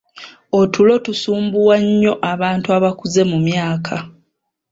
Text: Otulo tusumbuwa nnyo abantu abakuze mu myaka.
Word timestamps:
Otulo 0.59 0.93
tusumbuwa 1.05 1.75
nnyo 1.85 2.13
abantu 2.33 2.67
abakuze 2.77 3.21
mu 3.31 3.37
myaka. 3.47 3.95